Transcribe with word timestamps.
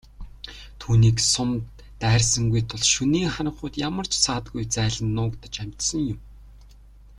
Түүнийг 0.79 1.17
сум 1.33 1.49
дайрсангүй 2.01 2.61
тул 2.69 2.83
шөнийн 2.93 3.29
харанхуйд 3.33 3.75
ямар 3.89 4.05
ч 4.11 4.13
саадгүй 4.25 4.63
зайлан 4.75 5.09
нуугдаж 5.15 5.55
амжсан 5.63 6.01
юм. 6.13 6.19